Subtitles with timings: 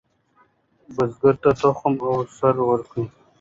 [0.95, 3.05] بزګر ته تخم او سره ورکړئ.